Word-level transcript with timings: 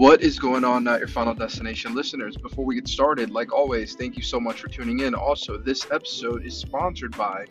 What 0.00 0.22
is 0.22 0.38
going 0.38 0.64
on, 0.64 0.84
not 0.84 0.98
your 0.98 1.08
final 1.08 1.34
destination 1.34 1.94
listeners? 1.94 2.34
Before 2.34 2.64
we 2.64 2.76
get 2.76 2.88
started, 2.88 3.30
like 3.30 3.52
always, 3.52 3.94
thank 3.94 4.16
you 4.16 4.22
so 4.22 4.40
much 4.40 4.62
for 4.62 4.68
tuning 4.68 5.00
in. 5.00 5.14
Also, 5.14 5.58
this 5.58 5.86
episode 5.90 6.46
is 6.46 6.56
sponsored 6.56 7.14
by 7.18 7.44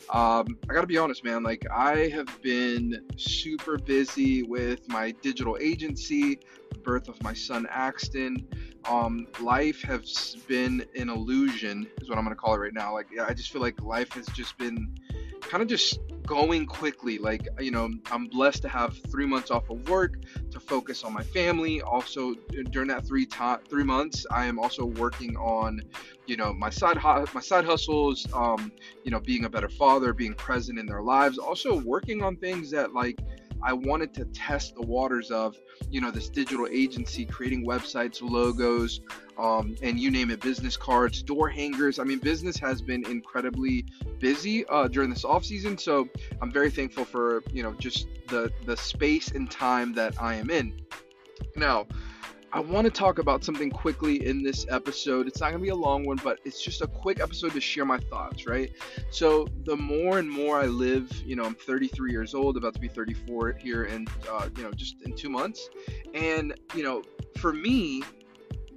Um, 0.09 0.57
I 0.69 0.73
gotta 0.73 0.87
be 0.87 0.97
honest, 0.97 1.23
man. 1.23 1.41
Like, 1.41 1.65
I 1.73 2.09
have 2.09 2.41
been 2.41 3.05
super 3.17 3.77
busy 3.77 4.43
with 4.43 4.87
my 4.87 5.11
digital 5.21 5.57
agency, 5.59 6.39
the 6.71 6.77
birth 6.79 7.07
of 7.07 7.21
my 7.23 7.33
son 7.33 7.67
Axton. 7.69 8.47
Um, 8.87 9.27
life 9.41 9.81
has 9.81 10.37
been 10.47 10.85
an 10.95 11.09
illusion, 11.09 11.87
is 12.01 12.09
what 12.09 12.19
I'm 12.19 12.23
gonna 12.23 12.35
call 12.35 12.53
it 12.53 12.59
right 12.59 12.73
now. 12.73 12.93
Like, 12.93 13.07
I 13.19 13.33
just 13.33 13.51
feel 13.51 13.61
like 13.61 13.81
life 13.81 14.11
has 14.13 14.27
just 14.27 14.57
been 14.57 14.95
kind 15.41 15.63
of 15.63 15.69
just 15.69 15.99
going 16.25 16.65
quickly. 16.65 17.17
Like, 17.17 17.47
you 17.59 17.71
know, 17.71 17.89
I'm 18.11 18.27
blessed 18.27 18.61
to 18.63 18.69
have 18.69 18.97
three 19.11 19.25
months 19.25 19.51
off 19.51 19.69
of 19.69 19.87
work 19.89 20.15
to 20.51 20.59
focus 20.59 21.03
on 21.03 21.13
my 21.13 21.23
family. 21.23 21.81
Also, 21.81 22.35
during 22.71 22.87
that 22.89 23.05
three 23.05 23.25
to- 23.25 23.59
three 23.69 23.83
months, 23.83 24.25
I 24.31 24.45
am 24.45 24.59
also 24.59 24.85
working 24.85 25.35
on, 25.37 25.81
you 26.25 26.37
know, 26.37 26.53
my 26.53 26.69
side 26.69 26.97
hu- 26.97 27.25
my 27.33 27.41
side 27.41 27.65
hustles. 27.65 28.27
Um, 28.33 28.71
you 29.03 29.11
know, 29.11 29.19
being 29.19 29.45
a 29.45 29.49
better 29.49 29.69
father, 29.69 30.13
being 30.13 30.33
present 30.33 30.79
in 30.79 30.85
their 30.85 31.01
lives. 31.01 31.37
Also, 31.37 31.79
working 31.81 32.23
on 32.23 32.35
things 32.37 32.71
that 32.71 32.93
like 32.93 33.19
I 33.65 33.73
wanted 33.73 34.13
to 34.13 34.25
test 34.25 34.75
the 34.75 34.83
waters 34.83 35.31
of, 35.31 35.57
you 35.89 35.99
know, 35.99 36.11
this 36.11 36.29
digital 36.29 36.67
agency, 36.71 37.25
creating 37.25 37.65
websites, 37.65 38.21
logos, 38.21 39.01
um, 39.39 39.75
and 39.81 39.99
you 39.99 40.11
name 40.11 40.29
it, 40.29 40.39
business 40.39 40.77
cards, 40.77 41.23
door 41.23 41.49
hangers. 41.49 41.97
I 41.97 42.03
mean, 42.03 42.19
business 42.19 42.57
has 42.57 42.81
been 42.83 43.03
incredibly 43.07 43.85
busy 44.19 44.67
uh, 44.67 44.87
during 44.87 45.09
this 45.09 45.25
off 45.25 45.43
season, 45.43 45.79
so 45.79 46.07
I'm 46.41 46.51
very 46.51 46.69
thankful 46.69 47.05
for 47.05 47.43
you 47.51 47.63
know 47.63 47.73
just 47.73 48.07
the 48.27 48.51
the 48.65 48.77
space 48.77 49.31
and 49.31 49.49
time 49.49 49.93
that 49.93 50.21
I 50.21 50.35
am 50.35 50.51
in. 50.51 50.79
Now, 51.55 51.87
I 52.55 52.61
want 52.61 52.85
to 52.85 52.89
talk 52.89 53.19
about 53.19 53.43
something 53.43 53.69
quickly 53.69 54.25
in 54.25 54.41
this 54.41 54.65
episode. 54.69 55.27
It's 55.27 55.41
not 55.41 55.47
going 55.49 55.59
to 55.59 55.63
be 55.63 55.71
a 55.71 55.75
long 55.75 56.05
one, 56.05 56.15
but 56.23 56.39
it's 56.45 56.63
just 56.63 56.81
a 56.81 56.87
quick 56.87 57.19
episode 57.19 57.51
to 57.51 57.59
share 57.59 57.83
my 57.83 57.97
thoughts, 57.97 58.47
right? 58.47 58.71
So, 59.11 59.45
the 59.65 59.75
more 59.75 60.19
and 60.19 60.31
more 60.31 60.61
I 60.61 60.67
live, 60.67 61.11
you 61.25 61.35
know, 61.35 61.43
I'm 61.43 61.55
33 61.55 62.11
years 62.11 62.33
old, 62.33 62.55
about 62.55 62.73
to 62.75 62.79
be 62.79 62.87
34 62.87 63.57
here 63.59 63.83
in, 63.83 64.07
uh, 64.31 64.47
you 64.55 64.63
know, 64.63 64.71
just 64.71 65.01
in 65.01 65.17
two 65.17 65.29
months. 65.29 65.69
And, 66.13 66.57
you 66.73 66.81
know, 66.81 67.03
for 67.39 67.51
me, 67.51 68.03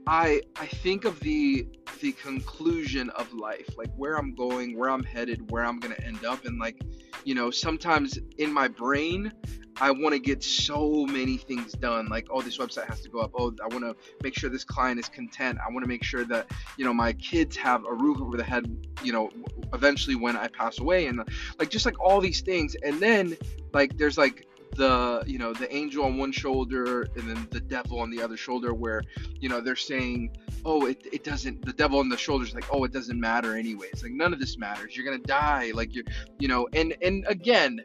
I 0.08 0.40
I 0.56 0.66
think 0.66 1.04
of 1.04 1.20
the 1.20 1.68
the 2.00 2.12
conclusion 2.12 3.10
of 3.10 3.32
life, 3.32 3.68
like 3.76 3.94
where 3.94 4.16
I'm 4.16 4.34
going, 4.34 4.76
where 4.76 4.90
I'm 4.90 5.04
headed, 5.04 5.52
where 5.52 5.64
I'm 5.64 5.78
gonna 5.78 6.00
end 6.02 6.24
up, 6.24 6.46
and 6.46 6.58
like, 6.58 6.80
you 7.24 7.34
know, 7.34 7.50
sometimes 7.50 8.18
in 8.38 8.52
my 8.52 8.68
brain, 8.68 9.32
I 9.80 9.90
want 9.90 10.14
to 10.14 10.18
get 10.18 10.42
so 10.42 11.06
many 11.06 11.36
things 11.36 11.72
done. 11.72 12.06
Like, 12.06 12.26
oh, 12.30 12.42
this 12.42 12.58
website 12.58 12.86
has 12.86 13.00
to 13.02 13.08
go 13.08 13.20
up. 13.20 13.32
Oh, 13.34 13.54
I 13.62 13.66
want 13.68 13.84
to 13.84 13.94
make 14.22 14.36
sure 14.36 14.50
this 14.50 14.64
client 14.64 14.98
is 14.98 15.08
content. 15.08 15.58
I 15.64 15.70
want 15.72 15.84
to 15.84 15.88
make 15.88 16.02
sure 16.02 16.24
that 16.24 16.50
you 16.76 16.84
know 16.84 16.92
my 16.92 17.12
kids 17.14 17.56
have 17.56 17.84
a 17.84 17.92
roof 17.92 18.20
over 18.20 18.36
the 18.36 18.44
head. 18.44 18.86
You 19.02 19.12
know, 19.12 19.30
eventually 19.72 20.16
when 20.16 20.36
I 20.36 20.48
pass 20.48 20.78
away, 20.78 21.06
and 21.06 21.22
like 21.58 21.70
just 21.70 21.86
like 21.86 21.98
all 22.00 22.20
these 22.20 22.40
things, 22.40 22.74
and 22.82 23.00
then 23.00 23.36
like 23.72 23.96
there's 23.96 24.18
like 24.18 24.48
the 24.76 25.22
you 25.26 25.38
know 25.38 25.52
the 25.52 25.74
angel 25.74 26.04
on 26.04 26.18
one 26.18 26.30
shoulder 26.30 27.02
and 27.16 27.28
then 27.28 27.48
the 27.50 27.60
devil 27.60 28.00
on 28.00 28.10
the 28.10 28.22
other 28.22 28.36
shoulder 28.36 28.74
where 28.74 29.02
you 29.40 29.48
know 29.48 29.60
they're 29.60 29.74
saying 29.74 30.30
oh 30.64 30.86
it, 30.86 31.04
it 31.10 31.24
doesn't 31.24 31.64
the 31.64 31.72
devil 31.72 31.98
on 31.98 32.08
the 32.08 32.16
shoulder 32.16 32.44
is 32.44 32.54
like 32.54 32.66
oh 32.70 32.84
it 32.84 32.92
doesn't 32.92 33.18
matter 33.18 33.56
anyways 33.56 34.02
like 34.02 34.12
none 34.12 34.32
of 34.32 34.38
this 34.38 34.58
matters 34.58 34.96
you're 34.96 35.04
gonna 35.04 35.18
die 35.18 35.72
like 35.74 35.94
you're 35.94 36.04
you 36.38 36.48
know 36.48 36.68
and 36.74 36.94
and 37.02 37.24
again 37.28 37.80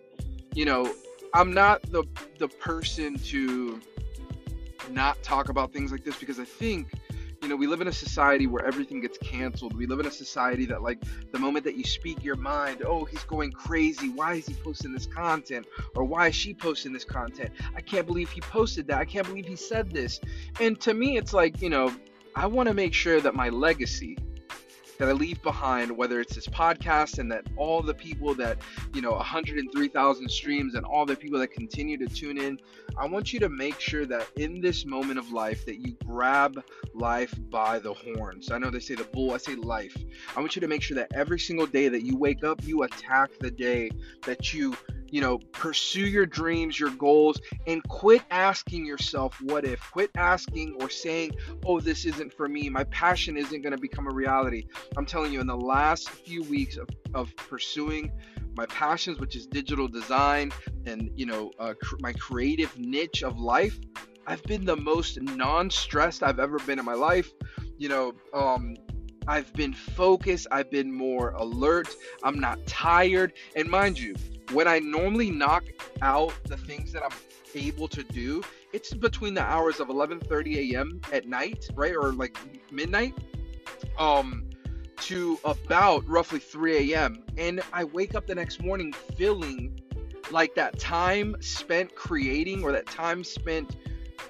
you 0.54 0.66
know 0.66 0.94
i'm 1.34 1.54
not 1.54 1.82
the 1.92 2.04
the 2.40 2.48
person 2.48 3.18
to 3.20 3.80
not 4.92 5.22
talk 5.24 5.50
about 5.50 5.72
things 5.72 5.92
like 5.92 6.04
this 6.04 6.18
because 6.20 6.40
i 6.40 6.46
think 6.46 6.88
you 7.44 7.50
know, 7.50 7.58
we 7.58 7.68
live 7.68 7.82
in 7.82 7.90
a 7.90 7.94
society 7.94 8.48
where 8.48 8.66
everything 8.66 9.02
gets 9.02 9.18
canceled. 9.18 9.76
We 9.76 9.86
live 9.86 10.00
in 10.00 10.06
a 10.06 10.12
society 10.12 10.66
that, 10.68 10.82
like, 10.82 11.04
the 11.34 11.38
moment 11.38 11.66
that 11.66 11.76
you 11.76 11.84
speak 11.84 12.24
your 12.24 12.38
mind, 12.38 12.84
oh, 12.88 13.04
he's 13.04 13.26
going 13.26 13.52
crazy. 13.52 14.10
Why 14.10 14.36
is 14.36 14.48
he 14.48 14.54
posting 14.54 14.94
this 14.94 15.06
content? 15.06 15.68
Or 15.94 16.06
why 16.06 16.30
is 16.30 16.36
she 16.36 16.54
posting 16.54 16.94
this 16.94 17.04
content? 17.04 17.52
I 17.76 17.82
can't 17.82 18.08
believe 18.08 18.30
he 18.30 18.40
posted 18.40 18.88
that. 18.88 18.98
I 18.98 19.04
can't 19.04 19.28
believe 19.28 19.46
he 19.46 19.58
said 19.58 19.92
this. 19.92 20.22
And 20.62 20.80
to 20.82 20.94
me, 20.94 21.18
it's 21.18 21.34
like, 21.34 21.62
you 21.62 21.70
know, 21.70 21.94
I 22.34 22.48
want 22.48 22.70
to 22.70 22.74
make 22.74 22.94
sure 22.94 23.20
that 23.20 23.36
my 23.36 23.50
legacy 23.50 24.18
that 24.98 25.10
I 25.10 25.12
leave 25.12 25.42
behind, 25.42 25.92
whether 25.92 26.20
it's 26.22 26.36
this 26.36 26.48
podcast 26.48 27.20
and 27.20 27.32
that 27.32 27.46
all 27.58 27.82
the 27.82 27.94
people 27.94 28.36
that, 28.36 28.60
you 28.94 29.02
know, 29.02 29.12
103,000 29.12 30.30
streams 30.30 30.76
and 30.76 30.86
all 30.86 31.06
the 31.06 31.16
people 31.16 31.40
that 31.40 31.52
continue 31.52 31.98
to 31.98 32.08
tune 32.08 32.38
in, 32.38 32.60
I 32.98 33.08
want 33.08 33.34
you 33.34 33.40
to 33.40 33.50
make 33.50 33.80
sure 33.80 34.06
that 34.06 34.28
in 34.38 34.62
this 34.62 34.86
moment 34.86 35.20
of 35.20 35.32
life 35.32 35.66
that 35.66 35.78
you 35.78 35.96
grab 36.06 36.64
life 36.94 37.34
by 37.50 37.80
the 37.80 37.94
horns. 37.94 38.52
I 38.52 38.58
know 38.58 38.70
they 38.70 38.80
say 38.80 38.96
the 38.96 39.04
bull, 39.06 39.32
I 39.32 39.38
say 39.38 39.56
life. 39.56 39.98
I 40.36 40.40
want 40.40 40.56
you 40.56 40.62
to 40.62 40.68
make 40.68 40.82
sure 40.82 40.96
that 40.96 41.12
every 41.14 41.40
single 41.40 41.66
day 41.66 41.88
that 41.88 42.04
you 42.04 42.18
wake 42.18 42.44
up, 42.44 42.64
you 42.64 42.84
attack 42.84 43.32
the 43.40 43.52
day 43.52 43.90
that 44.26 44.54
you 44.54 44.76
you 45.14 45.22
know, 45.22 45.38
pursue 45.38 46.08
your 46.08 46.26
dreams, 46.26 46.80
your 46.80 46.90
goals, 46.90 47.40
and 47.68 47.84
quit 47.84 48.24
asking 48.32 48.84
yourself, 48.84 49.40
what 49.44 49.64
if? 49.64 49.80
Quit 49.92 50.10
asking 50.16 50.76
or 50.80 50.90
saying, 50.90 51.34
oh, 51.68 51.80
this 51.80 52.06
isn't 52.06 52.34
for 52.34 52.50
me. 52.50 52.68
My 52.68 52.84
passion 52.86 53.38
isn't 53.38 53.62
going 53.62 53.76
to 53.76 53.80
become 53.80 54.08
a 54.08 54.12
reality. 54.12 54.64
I'm 54.98 55.06
telling 55.06 55.32
you, 55.32 55.40
in 55.40 55.46
the 55.46 55.56
last 55.56 56.10
few 56.10 56.42
weeks 56.46 56.78
of, 56.78 56.90
of 57.14 57.36
pursuing 57.36 58.12
my 58.58 58.66
passions, 58.66 59.20
which 59.20 59.36
is 59.36 59.46
digital 59.46 59.88
design 59.88 60.52
and, 60.88 61.12
you 61.16 61.28
know, 61.28 61.52
uh, 61.60 61.76
cr- 61.80 61.98
my 62.00 62.14
creative 62.14 62.76
niche 62.80 63.22
of 63.22 63.40
life, 63.40 63.80
I've 64.26 64.42
been 64.42 64.66
the 64.66 64.78
most 64.78 65.22
non 65.22 65.70
stressed 65.70 66.24
I've 66.24 66.40
ever 66.40 66.58
been 66.58 66.80
in 66.80 66.86
my 66.86 66.96
life. 66.96 67.32
You 67.78 67.90
know, 67.90 68.14
um, 68.34 68.76
I've 69.28 69.54
been 69.54 69.74
focused, 69.74 70.48
I've 70.52 70.72
been 70.72 70.92
more 70.92 71.30
alert, 71.32 71.90
I'm 72.24 72.40
not 72.40 72.66
tired. 72.66 73.34
And 73.56 73.70
mind 73.70 74.00
you, 74.00 74.16
when 74.52 74.68
I 74.68 74.80
normally 74.80 75.32
knock 75.32 75.64
out 76.02 76.34
the 76.46 76.58
things 76.58 76.92
that 76.94 77.04
I'm 77.04 77.18
able 77.56 77.88
to 77.90 78.04
do, 78.04 78.44
it's 78.72 78.94
between 78.94 79.34
the 79.34 79.44
hours 79.44 79.80
of 79.80 79.88
11:30 79.90 80.74
a.m. 80.74 81.02
at 81.12 81.28
night, 81.28 81.68
right, 81.76 81.96
or 81.96 82.12
like 82.12 82.38
midnight, 82.72 83.14
um, 83.98 84.50
to 84.98 85.40
about 85.44 86.08
roughly 86.08 86.40
3 86.40 86.94
a.m. 86.94 87.24
And 87.38 87.62
I 87.72 87.84
wake 87.84 88.16
up 88.16 88.28
the 88.28 88.36
next 88.36 88.62
morning 88.62 88.94
feeling 89.16 89.80
like 90.32 90.56
that 90.56 90.80
time 90.80 91.36
spent 91.42 91.96
creating 91.96 92.64
or 92.64 92.72
that 92.72 92.88
time 92.88 93.24
spent 93.24 93.76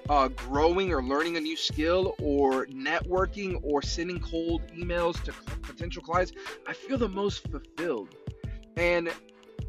uh, 0.09 0.27
growing 0.29 0.91
or 0.91 1.03
learning 1.03 1.37
a 1.37 1.39
new 1.39 1.55
skill 1.55 2.15
or 2.19 2.65
networking 2.67 3.59
or 3.63 3.81
sending 3.81 4.19
cold 4.19 4.61
emails 4.75 5.21
to 5.23 5.33
potential 5.61 6.01
clients, 6.01 6.33
I 6.67 6.73
feel 6.73 6.97
the 6.97 7.09
most 7.09 7.47
fulfilled. 7.49 8.15
And 8.75 9.09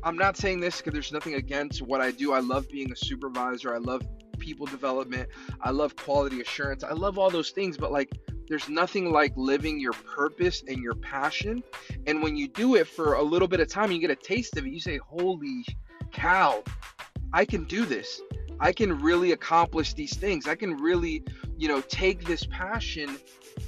I'm 0.05 0.17
not 0.17 0.37
saying 0.37 0.61
this 0.61 0.79
because 0.79 0.93
there's 0.93 1.13
nothing 1.13 1.35
against 1.35 1.81
what 1.81 2.03
I 2.03 2.11
do. 2.11 2.35
I 2.35 2.41
love 2.41 2.69
being 2.69 2.93
a 2.93 2.97
supervisor. 2.97 3.75
I 3.75 3.79
love 3.79 4.03
people 4.39 4.67
development. 4.67 5.31
I 5.63 5.71
love 5.71 5.97
quality 5.97 6.43
assurance. 6.43 6.85
I 6.85 6.93
love 6.93 7.19
all 7.19 7.31
those 7.31 7.51
things, 7.51 7.79
but 7.79 7.91
like 7.91 8.11
there's 8.47 8.69
nothing 8.69 9.11
like 9.11 9.33
living 9.37 9.81
your 9.81 9.95
purpose 9.95 10.63
and 10.69 10.83
your 10.83 10.95
passion. 10.95 11.63
And 12.07 12.23
when 12.23 12.37
you 12.37 12.49
do 12.49 12.75
it 12.75 12.87
for 12.87 13.15
a 13.15 13.23
little 13.23 13.49
bit 13.49 13.61
of 13.61 13.69
time, 13.69 13.91
you 13.91 13.99
get 13.99 14.11
a 14.11 14.17
taste 14.17 14.59
of 14.59 14.67
it. 14.67 14.73
You 14.73 14.81
say, 14.81 14.99
"Holy 14.99 15.65
cow, 16.13 16.63
I 17.33 17.47
can 17.47 17.65
do 17.65 17.87
this. 17.87 18.21
I 18.61 18.73
can 18.73 19.01
really 19.01 19.33
accomplish 19.33 19.95
these 19.95 20.15
things. 20.15 20.47
I 20.47 20.55
can 20.55 20.77
really, 20.77 21.25
you 21.57 21.67
know, 21.67 21.81
take 21.81 22.25
this 22.25 22.47
passion 22.47 23.19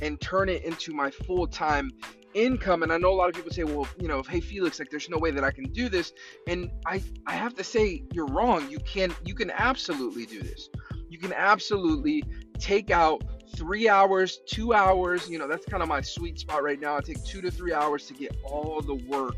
and 0.03 0.21
turn 0.21 0.51
it 0.51 0.63
into 0.65 0.93
my 0.93 1.11
full-time 1.11 1.91
income 2.37 2.83
and 2.83 2.93
i 2.93 2.99
know 2.99 3.11
a 3.11 3.17
lot 3.17 3.29
of 3.29 3.35
people 3.35 3.51
say 3.51 3.65
well 3.65 3.89
you 3.99 4.07
know 4.07 4.23
hey 4.23 4.41
felix 4.41 4.79
like 4.79 4.91
there's 4.91 5.09
no 5.09 5.19
way 5.19 5.31
that 5.31 5.43
i 5.43 5.51
can 5.51 5.65
do 5.73 5.89
this. 5.89 6.13
And 6.47 6.71
i 6.87 7.03
i 7.27 7.33
have 7.33 7.55
to 7.55 7.65
say 7.65 8.03
you're 8.13 8.27
wrong. 8.27 8.69
You 8.71 8.79
can 8.81 9.15
you 9.25 9.35
can 9.35 9.51
absolutely 9.51 10.27
do 10.27 10.41
this. 10.41 10.69
You 11.09 11.19
can 11.19 11.33
absolutely 11.33 12.25
take 12.59 12.91
out 12.91 13.23
three 13.57 13.89
hours 13.89 14.41
two 14.47 14.75
hours. 14.75 15.29
You 15.29 15.39
know 15.39 15.49
that's 15.49 15.67
kind 15.67 15.83
of 15.83 15.89
my 15.89 16.01
sweet 16.01 16.39
spot 16.39 16.63
right 16.63 16.81
now. 16.81 16.97
I 16.97 17.01
take 17.01 17.23
two 17.25 17.41
to 17.43 17.51
three 17.51 17.73
hours 17.73 18.07
to 18.07 18.15
get 18.15 18.37
all 18.45 18.81
the 18.81 18.95
work 18.95 19.37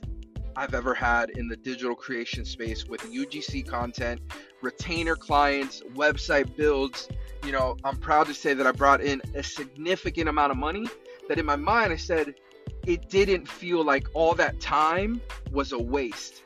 I've 0.56 0.74
ever 0.74 0.96
had 0.96 1.30
in 1.32 1.48
the 1.48 1.56
digital 1.56 1.96
creation 1.96 2.44
space 2.44 2.86
with 2.86 3.02
UGC 3.02 3.68
content, 3.68 4.22
retainer 4.62 5.16
clients, 5.16 5.84
website 5.94 6.56
builds. 6.56 7.10
You 7.46 7.52
know, 7.52 7.78
I'm 7.84 7.98
proud 7.98 8.26
to 8.28 8.34
say 8.34 8.56
that 8.56 8.66
I 8.66 8.72
brought 8.72 9.02
in 9.02 9.22
a 9.36 9.44
significant 9.44 10.28
amount 10.28 10.52
of 10.52 10.58
money 10.58 10.88
that 11.30 11.38
in 11.38 11.46
my 11.46 11.56
mind 11.56 11.94
I 11.94 11.98
said 11.98 12.34
it 12.88 13.10
didn't 13.10 13.48
feel 13.48 13.84
like 13.84 14.08
all 14.14 14.34
that 14.36 14.60
time 14.60 15.22
was 15.52 15.74
a 15.74 15.80
waste. 15.80 16.42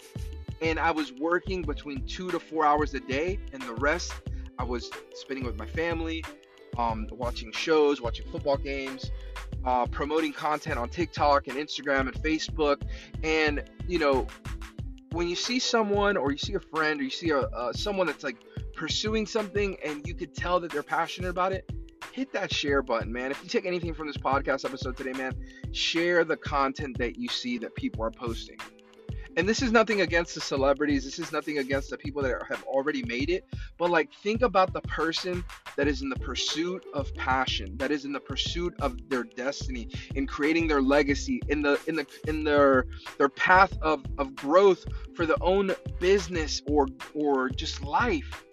And 0.62 0.78
I 0.78 0.92
was 0.92 1.14
working 1.14 1.62
between 1.62 2.06
two 2.06 2.30
to 2.32 2.40
four 2.40 2.66
hours 2.66 2.94
a 2.94 3.00
day, 3.00 3.40
and 3.54 3.62
the 3.62 3.76
rest 3.76 4.14
I 4.60 4.64
was 4.64 4.92
spending 5.14 5.46
with 5.46 5.58
my 5.58 5.66
family, 5.66 6.24
um, 6.78 7.08
watching 7.12 7.52
shows, 7.52 8.02
watching 8.02 8.28
football 8.32 8.58
games, 8.58 9.12
uh, 9.66 9.86
promoting 9.88 10.34
content 10.34 10.78
on 10.78 10.90
TikTok 10.90 11.48
and 11.48 11.58
Instagram 11.58 12.02
and 12.02 12.14
Facebook. 12.14 12.82
And, 13.24 13.64
you 13.88 14.00
know, 14.00 14.28
when 15.12 15.28
you 15.28 15.36
see 15.36 15.60
someone 15.60 16.18
or 16.18 16.32
you 16.32 16.38
see 16.38 16.54
a 16.54 16.60
friend 16.60 17.00
or 17.00 17.04
you 17.04 17.10
see 17.10 17.30
a, 17.32 17.40
uh, 17.40 17.74
someone 17.74 18.08
that's 18.08 18.24
like 18.24 18.38
pursuing 18.76 19.26
something 19.26 19.78
and 19.84 20.06
you 20.08 20.14
could 20.14 20.34
tell 20.34 20.60
that 20.60 20.72
they're 20.72 20.84
passionate 20.84 21.30
about 21.30 21.52
it, 21.52 21.70
hit 22.12 22.32
that 22.34 22.54
share 22.54 22.82
button, 22.82 23.12
man. 23.12 23.32
If 23.32 23.44
you 23.44 23.50
take 23.50 23.66
anything 23.66 23.94
from 23.94 24.08
this 24.08 24.18
podcast 24.18 24.66
episode 24.66 24.98
today, 24.98 25.14
man, 25.14 25.34
share 25.72 26.24
the 26.24 26.38
content 26.38 26.98
that 26.98 27.18
you 27.18 27.28
see 27.28 27.58
that 27.60 27.76
people 27.76 28.04
are 28.04 28.12
posting 28.12 28.58
and 29.38 29.48
this 29.48 29.62
is 29.62 29.72
nothing 29.72 30.02
against 30.02 30.36
the 30.36 30.42
celebrities 30.42 31.04
this 31.04 31.20
is 31.20 31.32
nothing 31.32 31.58
against 31.60 31.90
the 31.90 31.98
people 31.98 32.22
that 32.22 32.36
have 32.50 32.64
already 32.64 33.04
made 33.04 33.30
it 33.30 33.46
but 33.78 33.90
like 33.90 34.12
think 34.24 34.42
about 34.42 34.74
the 34.74 34.82
person 34.82 35.44
that 35.78 35.88
is 35.88 36.02
in 36.02 36.10
the 36.10 36.16
pursuit 36.18 36.86
of 36.94 37.14
passion 37.16 37.76
that 37.78 37.92
is 37.92 38.06
in 38.06 38.12
the 38.12 38.20
pursuit 38.20 38.74
of 38.80 38.98
their 39.10 39.24
destiny 39.24 39.88
in 40.16 40.28
creating 40.28 40.68
their 40.68 40.82
legacy 40.82 41.42
in 41.50 41.62
the 41.62 41.80
in 41.88 41.96
the 41.96 42.06
in 42.28 42.44
their 42.44 42.86
their 43.18 43.30
path 43.30 43.78
of 43.82 44.04
of 44.18 44.36
growth 44.36 44.86
for 45.16 45.26
their 45.26 45.42
own 45.42 45.74
business 46.00 46.62
or 46.68 46.88
or 47.14 47.50
just 47.50 47.84
life. 47.84 48.44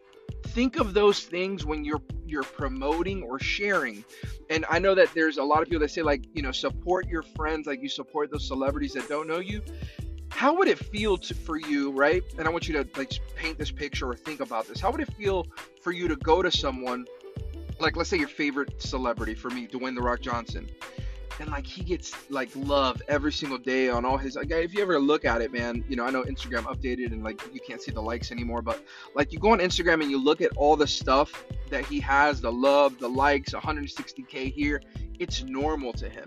Think 0.48 0.76
of 0.76 0.94
those 0.94 1.20
things 1.24 1.64
when 1.64 1.84
you're 1.84 2.02
you're 2.26 2.42
promoting 2.42 3.22
or 3.22 3.38
sharing. 3.38 4.04
And 4.50 4.64
i 4.70 4.78
know 4.78 4.94
that 4.94 5.12
there's 5.14 5.36
a 5.38 5.44
lot 5.44 5.62
of 5.62 5.68
people 5.68 5.80
that 5.80 5.90
say 5.90 6.02
like 6.02 6.24
you 6.32 6.42
know 6.42 6.52
support 6.52 7.06
your 7.06 7.22
friends 7.22 7.66
like 7.66 7.82
you 7.82 7.88
support 7.88 8.30
those 8.30 8.46
celebrities 8.46 8.94
that 8.94 9.08
don't 9.08 9.28
know 9.28 9.40
you 9.40 9.62
how 10.38 10.54
would 10.54 10.68
it 10.68 10.78
feel 10.78 11.18
to, 11.18 11.34
for 11.34 11.56
you, 11.56 11.90
right? 11.90 12.22
And 12.38 12.46
I 12.46 12.50
want 12.52 12.68
you 12.68 12.74
to 12.74 12.88
like 12.96 13.12
paint 13.34 13.58
this 13.58 13.72
picture 13.72 14.08
or 14.08 14.14
think 14.14 14.38
about 14.38 14.68
this. 14.68 14.78
How 14.78 14.92
would 14.92 15.00
it 15.00 15.12
feel 15.14 15.48
for 15.80 15.90
you 15.90 16.06
to 16.06 16.14
go 16.14 16.42
to 16.42 16.50
someone, 16.52 17.06
like 17.80 17.96
let's 17.96 18.08
say 18.08 18.18
your 18.18 18.28
favorite 18.28 18.80
celebrity, 18.80 19.34
for 19.34 19.50
me, 19.50 19.66
Dwayne 19.66 19.96
the 19.96 20.00
Rock 20.00 20.20
Johnson, 20.20 20.70
and 21.40 21.50
like 21.50 21.66
he 21.66 21.82
gets 21.82 22.14
like 22.30 22.50
love 22.54 23.02
every 23.08 23.32
single 23.32 23.58
day 23.58 23.88
on 23.88 24.04
all 24.04 24.16
his 24.16 24.36
like 24.36 24.48
if 24.52 24.72
you 24.74 24.80
ever 24.80 25.00
look 25.00 25.24
at 25.24 25.40
it 25.40 25.52
man 25.52 25.84
you 25.88 25.94
know 25.94 26.04
i 26.04 26.10
know 26.10 26.24
instagram 26.24 26.62
updated 26.64 27.12
and 27.12 27.22
like 27.22 27.40
you 27.52 27.60
can't 27.60 27.80
see 27.80 27.92
the 27.92 28.00
likes 28.00 28.32
anymore 28.32 28.60
but 28.60 28.82
like 29.14 29.32
you 29.32 29.38
go 29.38 29.52
on 29.52 29.60
instagram 29.60 30.02
and 30.02 30.10
you 30.10 30.20
look 30.20 30.40
at 30.40 30.50
all 30.56 30.74
the 30.74 30.86
stuff 30.86 31.44
that 31.70 31.84
he 31.84 32.00
has 32.00 32.40
the 32.40 32.50
love 32.50 32.98
the 32.98 33.08
likes 33.08 33.52
160k 33.52 34.52
here 34.52 34.82
it's 35.20 35.44
normal 35.44 35.92
to 35.92 36.08
him 36.08 36.26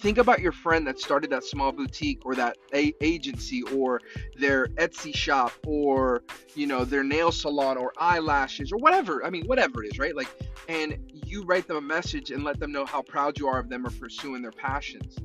think 0.00 0.18
about 0.18 0.40
your 0.40 0.52
friend 0.52 0.86
that 0.86 0.98
started 0.98 1.30
that 1.30 1.44
small 1.44 1.72
boutique 1.72 2.24
or 2.24 2.34
that 2.34 2.56
a- 2.74 2.94
agency 3.00 3.62
or 3.62 4.00
their 4.38 4.66
Etsy 4.68 5.14
shop 5.14 5.52
or 5.66 6.22
you 6.54 6.66
know 6.66 6.84
their 6.84 7.04
nail 7.04 7.30
salon 7.30 7.76
or 7.76 7.92
eyelashes 7.98 8.72
or 8.72 8.78
whatever. 8.78 9.24
I 9.24 9.30
mean, 9.30 9.46
whatever 9.46 9.84
it 9.84 9.92
is, 9.92 9.98
right? 9.98 10.16
Like, 10.16 10.28
and 10.68 10.96
you 11.26 11.44
write 11.44 11.68
them 11.68 11.76
a 11.76 11.82
message 11.82 12.30
and 12.30 12.42
let 12.44 12.58
them 12.58 12.72
know 12.72 12.86
how 12.86 13.02
proud 13.02 13.38
you 13.38 13.46
are 13.46 13.58
of 13.58 13.68
them 13.68 13.86
or 13.86 13.90
pursuing 13.90 14.42
their 14.42 14.52
passions. 14.52 15.16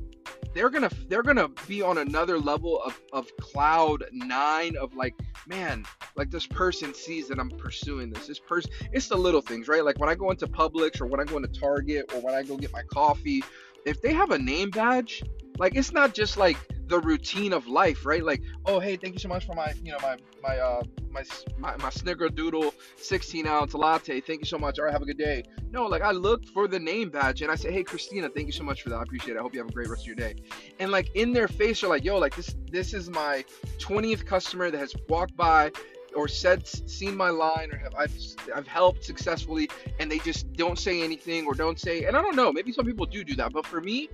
They're 0.54 0.70
gonna 0.70 0.90
they're 1.08 1.22
gonna 1.22 1.48
be 1.66 1.82
on 1.82 1.98
another 1.98 2.38
level 2.38 2.80
of 2.82 2.98
of 3.12 3.34
cloud 3.38 4.04
nine 4.12 4.76
of 4.76 4.94
like 4.94 5.14
man 5.46 5.84
like 6.16 6.30
this 6.30 6.46
person 6.46 6.94
sees 6.94 7.28
that 7.28 7.38
I'm 7.38 7.50
pursuing 7.50 8.10
this. 8.10 8.26
This 8.26 8.38
person, 8.38 8.70
it's 8.92 9.08
the 9.08 9.16
little 9.16 9.42
things, 9.42 9.68
right? 9.68 9.84
Like 9.84 9.98
when 9.98 10.08
I 10.08 10.14
go 10.14 10.30
into 10.30 10.46
Publix 10.46 11.00
or 11.00 11.06
when 11.06 11.20
I 11.20 11.24
go 11.24 11.36
into 11.36 11.48
Target 11.48 12.10
or 12.14 12.20
when 12.20 12.34
I 12.34 12.42
go 12.42 12.56
get 12.56 12.72
my 12.72 12.82
coffee 12.82 13.42
if 13.86 14.02
they 14.02 14.12
have 14.12 14.30
a 14.32 14.38
name 14.38 14.70
badge, 14.70 15.22
like 15.58 15.74
it's 15.76 15.92
not 15.92 16.12
just 16.12 16.36
like 16.36 16.58
the 16.88 17.00
routine 17.00 17.52
of 17.52 17.66
life, 17.66 18.04
right? 18.04 18.22
Like, 18.22 18.42
oh 18.66 18.78
hey, 18.78 18.96
thank 18.96 19.14
you 19.14 19.20
so 19.20 19.28
much 19.28 19.46
for 19.46 19.54
my, 19.54 19.72
you 19.82 19.92
know, 19.92 19.98
my 20.02 20.16
my 20.42 20.58
uh 20.58 20.82
my 21.10 21.22
my, 21.58 21.76
my 21.78 21.90
snickerdoodle 21.90 22.72
16 22.96 23.46
ounce 23.46 23.74
latte. 23.74 24.20
Thank 24.20 24.40
you 24.40 24.46
so 24.46 24.58
much. 24.58 24.78
All 24.78 24.84
right, 24.84 24.92
have 24.92 25.02
a 25.02 25.06
good 25.06 25.18
day. 25.18 25.44
No, 25.70 25.86
like 25.86 26.02
I 26.02 26.10
looked 26.10 26.48
for 26.50 26.68
the 26.68 26.78
name 26.78 27.10
badge 27.10 27.42
and 27.42 27.50
I 27.50 27.54
say, 27.54 27.72
hey 27.72 27.84
Christina, 27.84 28.28
thank 28.28 28.46
you 28.46 28.52
so 28.52 28.64
much 28.64 28.82
for 28.82 28.90
that. 28.90 28.96
I 28.96 29.02
appreciate 29.02 29.34
it. 29.34 29.38
I 29.38 29.42
hope 29.42 29.54
you 29.54 29.60
have 29.60 29.68
a 29.68 29.72
great 29.72 29.88
rest 29.88 30.02
of 30.02 30.06
your 30.08 30.16
day. 30.16 30.34
And 30.78 30.90
like 30.90 31.10
in 31.14 31.32
their 31.32 31.48
face, 31.48 31.80
they're 31.80 31.90
like, 31.90 32.04
yo, 32.04 32.18
like 32.18 32.36
this 32.36 32.54
this 32.70 32.92
is 32.92 33.08
my 33.08 33.44
20th 33.78 34.26
customer 34.26 34.70
that 34.70 34.78
has 34.78 34.94
walked 35.08 35.36
by 35.36 35.70
or 36.16 36.26
said 36.28 36.66
seen 36.66 37.16
my 37.16 37.30
line 37.30 37.70
or 37.72 37.76
have 37.76 37.94
I've 37.94 38.16
I've 38.54 38.66
helped 38.66 39.04
successfully 39.04 39.68
and 40.00 40.10
they 40.10 40.18
just 40.18 40.52
don't 40.54 40.78
say 40.78 41.02
anything 41.02 41.46
or 41.46 41.54
don't 41.54 41.78
say 41.78 42.04
and 42.04 42.16
I 42.16 42.22
don't 42.22 42.36
know 42.36 42.52
maybe 42.52 42.72
some 42.72 42.86
people 42.86 43.06
do 43.06 43.22
do 43.22 43.36
that 43.36 43.52
but 43.52 43.66
for 43.66 43.80
me 43.80 44.08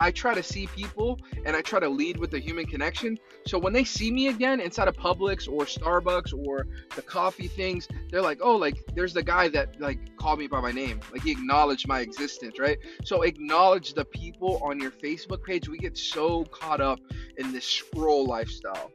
I 0.00 0.10
try 0.10 0.34
to 0.34 0.42
see 0.42 0.66
people 0.66 1.18
and 1.46 1.54
I 1.54 1.62
try 1.62 1.78
to 1.80 1.88
lead 1.88 2.18
with 2.18 2.30
the 2.30 2.40
human 2.40 2.66
connection. 2.66 3.18
So 3.46 3.58
when 3.58 3.72
they 3.72 3.84
see 3.84 4.10
me 4.10 4.28
again 4.28 4.60
inside 4.60 4.88
of 4.88 4.96
Publix 4.96 5.48
or 5.48 5.64
Starbucks 5.64 6.34
or 6.46 6.66
the 6.96 7.02
coffee 7.02 7.48
things 7.48 7.88
they're 8.10 8.22
like 8.22 8.40
oh 8.42 8.56
like 8.56 8.76
there's 8.94 9.14
the 9.14 9.22
guy 9.22 9.48
that 9.50 9.80
like 9.80 10.16
called 10.16 10.40
me 10.40 10.46
by 10.46 10.60
my 10.60 10.72
name. 10.72 11.00
Like 11.12 11.22
he 11.22 11.30
acknowledged 11.30 11.86
my 11.86 12.00
existence 12.00 12.58
right? 12.58 12.78
So 13.04 13.22
acknowledge 13.22 13.94
the 13.94 14.04
people 14.04 14.60
on 14.62 14.80
your 14.80 14.90
Facebook 14.90 15.44
page. 15.44 15.68
We 15.68 15.78
get 15.78 15.96
so 15.96 16.44
caught 16.46 16.80
up 16.80 16.98
in 17.36 17.52
this 17.52 17.64
scroll 17.64 18.26
lifestyle 18.26 18.90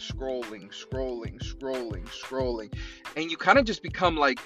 scrolling, 0.00 0.70
scrolling, 0.72 1.38
scrolling, 1.40 2.06
scrolling, 2.08 2.72
and 3.16 3.30
you 3.30 3.36
kind 3.36 3.58
of 3.58 3.64
just 3.64 3.82
become 3.82 4.16
like 4.16 4.40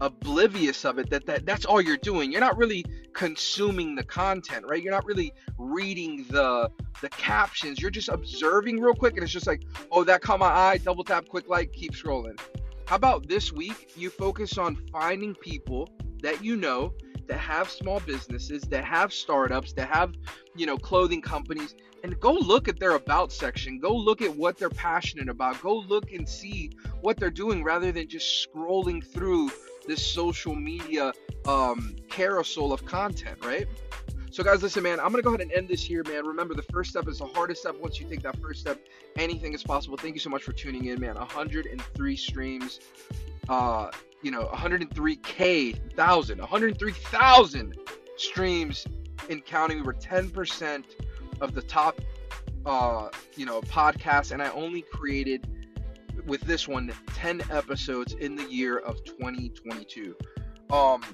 oblivious 0.00 0.84
of 0.84 0.98
it 0.98 1.08
that, 1.10 1.24
that 1.26 1.46
that's 1.46 1.64
all 1.64 1.80
you're 1.80 1.96
doing. 1.96 2.30
You're 2.30 2.40
not 2.40 2.56
really 2.56 2.84
consuming 3.12 3.94
the 3.94 4.04
content 4.04 4.64
right? 4.68 4.82
You're 4.82 4.92
not 4.92 5.06
really 5.06 5.32
reading 5.58 6.26
the 6.30 6.70
the 7.00 7.08
captions. 7.10 7.80
You're 7.80 7.90
just 7.90 8.08
observing 8.08 8.80
real 8.80 8.94
quick 8.94 9.14
and 9.14 9.22
it's 9.22 9.32
just 9.32 9.46
like 9.46 9.62
oh 9.90 10.04
that 10.04 10.20
caught 10.20 10.38
my 10.38 10.46
eye 10.46 10.78
double 10.78 11.04
tap 11.04 11.28
quick 11.28 11.48
like 11.48 11.72
keep 11.72 11.92
scrolling. 11.92 12.38
How 12.86 12.96
about 12.96 13.28
this 13.28 13.52
week 13.52 13.92
you 13.96 14.10
focus 14.10 14.58
on 14.58 14.76
finding 14.92 15.34
people 15.34 15.88
that 16.22 16.44
you 16.44 16.56
know 16.56 16.92
that 17.26 17.38
have 17.38 17.68
small 17.70 18.00
businesses, 18.00 18.62
that 18.62 18.84
have 18.84 19.12
startups, 19.12 19.72
that 19.74 19.88
have, 19.88 20.14
you 20.54 20.66
know, 20.66 20.76
clothing 20.76 21.20
companies, 21.20 21.74
and 22.02 22.18
go 22.20 22.32
look 22.32 22.68
at 22.68 22.78
their 22.78 22.92
about 22.92 23.32
section. 23.32 23.78
Go 23.78 23.94
look 23.94 24.22
at 24.22 24.34
what 24.34 24.58
they're 24.58 24.70
passionate 24.70 25.28
about. 25.28 25.60
Go 25.62 25.76
look 25.76 26.12
and 26.12 26.28
see 26.28 26.70
what 27.00 27.16
they're 27.16 27.30
doing 27.30 27.64
rather 27.64 27.90
than 27.92 28.08
just 28.08 28.48
scrolling 28.48 29.04
through 29.04 29.50
this 29.86 30.04
social 30.04 30.54
media 30.54 31.12
um, 31.46 31.96
carousel 32.08 32.72
of 32.72 32.84
content, 32.84 33.44
right? 33.44 33.66
So, 34.30 34.44
guys, 34.44 34.62
listen, 34.62 34.82
man, 34.82 35.00
I'm 35.00 35.12
going 35.12 35.16
to 35.16 35.22
go 35.22 35.30
ahead 35.30 35.40
and 35.40 35.52
end 35.52 35.68
this 35.68 35.82
here, 35.82 36.04
man. 36.04 36.26
Remember, 36.26 36.52
the 36.52 36.62
first 36.62 36.90
step 36.90 37.08
is 37.08 37.20
the 37.20 37.26
hardest 37.26 37.62
step. 37.62 37.76
Once 37.80 37.98
you 37.98 38.06
take 38.06 38.22
that 38.22 38.38
first 38.38 38.60
step, 38.60 38.78
anything 39.16 39.54
is 39.54 39.62
possible. 39.62 39.96
Thank 39.96 40.14
you 40.14 40.20
so 40.20 40.28
much 40.28 40.42
for 40.42 40.52
tuning 40.52 40.86
in, 40.86 41.00
man. 41.00 41.14
103 41.14 42.16
streams. 42.16 42.80
Uh, 43.48 43.90
you 44.26 44.32
know 44.32 44.46
103k 44.52 45.94
thousand 45.94 46.40
103,000 46.40 47.76
streams 48.16 48.84
in 49.28 49.40
counting. 49.40 49.76
We 49.76 49.84
were 49.84 49.94
10% 49.94 50.84
of 51.40 51.54
the 51.54 51.62
top 51.62 52.00
uh, 52.66 53.10
you 53.36 53.46
know 53.46 53.60
podcasts, 53.62 54.32
and 54.32 54.42
I 54.42 54.50
only 54.50 54.82
created 54.82 55.46
with 56.26 56.40
this 56.40 56.66
one 56.66 56.92
10 57.14 57.42
episodes 57.52 58.14
in 58.14 58.34
the 58.34 58.42
year 58.50 58.78
of 58.78 59.04
2022. 59.04 60.16
Um, 60.70 61.04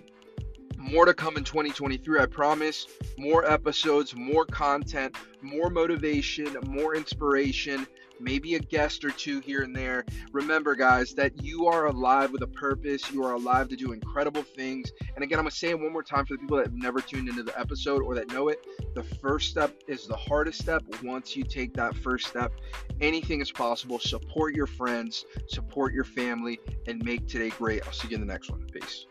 more 0.83 1.05
to 1.05 1.15
come 1.15 1.37
in 1.37 1.45
2023, 1.45 2.21
I 2.21 2.27
promise. 2.27 2.87
More 3.17 3.49
episodes, 3.49 4.15
more 4.17 4.45
content, 4.45 5.17
more 5.41 5.71
motivation, 5.71 6.57
more 6.67 6.97
inspiration, 6.97 7.87
maybe 8.19 8.57
a 8.57 8.59
guest 8.59 9.05
or 9.05 9.11
two 9.11 9.41
here 9.41 9.63
and 9.63 9.75
there. 9.75 10.05
Remember, 10.33 10.75
guys, 10.75 11.15
that 11.15 11.43
you 11.43 11.67
are 11.67 11.87
alive 11.87 12.33
with 12.33 12.43
a 12.43 12.49
purpose. 12.49 13.11
You 13.13 13.25
are 13.25 13.35
alive 13.35 13.69
to 13.69 13.77
do 13.77 13.93
incredible 13.93 14.43
things. 14.43 14.91
And 15.15 15.23
again, 15.23 15.39
I'm 15.39 15.45
going 15.45 15.51
to 15.51 15.57
say 15.57 15.71
it 15.71 15.79
one 15.79 15.93
more 15.93 16.03
time 16.03 16.27
for 16.27 16.35
the 16.35 16.39
people 16.39 16.57
that 16.57 16.67
have 16.67 16.75
never 16.75 17.01
tuned 17.01 17.29
into 17.29 17.45
the 17.45 17.59
episode 17.59 18.03
or 18.03 18.15
that 18.17 18.29
know 18.33 18.49
it. 18.49 18.67
The 18.95 19.05
first 19.05 19.51
step 19.51 19.75
is 19.87 20.07
the 20.07 20.17
hardest 20.17 20.61
step. 20.61 20.83
Once 21.03 21.37
you 21.37 21.45
take 21.45 21.75
that 21.75 21.97
first 21.97 22.27
step, 22.27 22.53
anything 23.01 23.41
is 23.41 23.53
possible. 23.53 24.01
Support 24.01 24.55
your 24.55 24.67
friends, 24.67 25.27
support 25.47 25.93
your 25.93 26.05
family, 26.05 26.59
and 26.89 27.05
make 27.05 27.29
today 27.29 27.51
great. 27.51 27.87
I'll 27.87 27.93
see 27.93 28.09
you 28.09 28.17
in 28.17 28.21
the 28.21 28.27
next 28.27 28.51
one. 28.51 28.67
Peace. 28.73 29.07